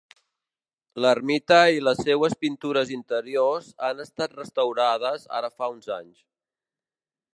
[1.05, 6.25] L'ermita i les seues pintures interiors han estat restaurades ara fa uns anys.